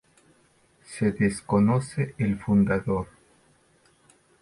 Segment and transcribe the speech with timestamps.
[0.83, 3.05] Se desconoce el fundador.